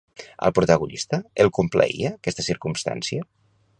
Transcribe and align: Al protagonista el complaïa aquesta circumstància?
Al 0.47 0.53
protagonista 0.59 1.19
el 1.45 1.51
complaïa 1.57 2.13
aquesta 2.17 2.47
circumstància? 2.47 3.29